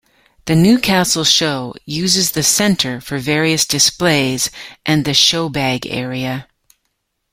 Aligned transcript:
The 0.45 0.55
Newcastle 0.55 1.23
Show 1.23 1.75
uses 1.85 2.31
the 2.31 2.41
Centre 2.41 2.99
for 3.01 3.19
various 3.19 3.65
displays 3.65 4.49
and 4.83 5.05
the 5.05 5.11
showbag 5.13 5.85
area. 5.87 6.47